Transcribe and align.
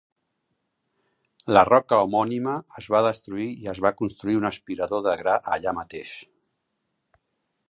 La 1.57 1.63
roca 1.67 1.99
homònima 2.05 2.55
es 2.81 2.89
va 2.95 3.03
destruir 3.09 3.47
i 3.67 3.71
es 3.77 3.83
va 3.89 3.95
construir 4.03 4.41
un 4.43 4.53
aspirador 4.53 5.07
de 5.11 5.17
gra 5.25 5.39
allà 5.57 5.79
mateix. 5.83 6.21